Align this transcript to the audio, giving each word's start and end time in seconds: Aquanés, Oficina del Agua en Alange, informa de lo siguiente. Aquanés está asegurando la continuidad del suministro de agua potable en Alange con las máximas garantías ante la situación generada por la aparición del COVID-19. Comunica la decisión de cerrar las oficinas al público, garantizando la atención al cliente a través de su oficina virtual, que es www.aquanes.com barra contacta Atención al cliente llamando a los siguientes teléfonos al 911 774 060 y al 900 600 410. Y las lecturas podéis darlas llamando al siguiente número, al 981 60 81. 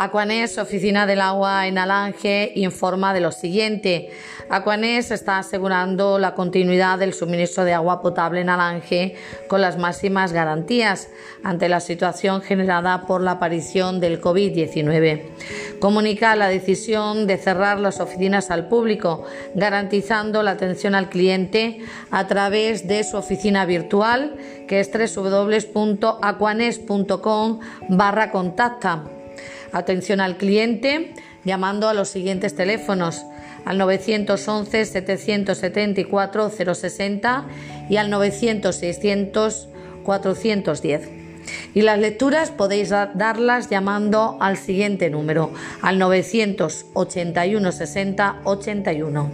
Aquanés, 0.00 0.58
Oficina 0.58 1.06
del 1.06 1.20
Agua 1.20 1.66
en 1.66 1.76
Alange, 1.76 2.52
informa 2.54 3.12
de 3.12 3.18
lo 3.18 3.32
siguiente. 3.32 4.10
Aquanés 4.48 5.10
está 5.10 5.38
asegurando 5.38 6.20
la 6.20 6.34
continuidad 6.34 7.00
del 7.00 7.12
suministro 7.12 7.64
de 7.64 7.74
agua 7.74 8.00
potable 8.00 8.40
en 8.40 8.48
Alange 8.48 9.16
con 9.48 9.60
las 9.60 9.76
máximas 9.76 10.32
garantías 10.32 11.08
ante 11.42 11.68
la 11.68 11.80
situación 11.80 12.42
generada 12.42 13.08
por 13.08 13.22
la 13.22 13.32
aparición 13.32 13.98
del 13.98 14.20
COVID-19. 14.20 15.22
Comunica 15.80 16.36
la 16.36 16.48
decisión 16.48 17.26
de 17.26 17.36
cerrar 17.36 17.80
las 17.80 17.98
oficinas 17.98 18.52
al 18.52 18.68
público, 18.68 19.24
garantizando 19.56 20.44
la 20.44 20.52
atención 20.52 20.94
al 20.94 21.08
cliente 21.08 21.80
a 22.12 22.28
través 22.28 22.86
de 22.86 23.02
su 23.02 23.16
oficina 23.16 23.66
virtual, 23.66 24.36
que 24.68 24.78
es 24.78 24.92
www.aquanes.com 24.92 27.58
barra 27.88 28.30
contacta 28.30 29.02
Atención 29.72 30.20
al 30.20 30.36
cliente 30.36 31.14
llamando 31.44 31.88
a 31.88 31.94
los 31.94 32.08
siguientes 32.08 32.54
teléfonos 32.54 33.24
al 33.64 33.78
911 33.78 34.84
774 34.84 36.50
060 36.50 37.44
y 37.90 37.96
al 37.96 38.10
900 38.10 38.74
600 38.74 39.68
410. 40.04 41.10
Y 41.74 41.82
las 41.82 41.98
lecturas 41.98 42.50
podéis 42.50 42.90
darlas 42.90 43.68
llamando 43.68 44.38
al 44.40 44.56
siguiente 44.56 45.10
número, 45.10 45.52
al 45.82 45.98
981 45.98 47.72
60 47.72 48.40
81. 48.44 49.30